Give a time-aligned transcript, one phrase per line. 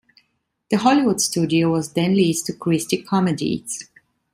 [0.71, 3.87] The Hollywood studio was then leased to Christie Comedies.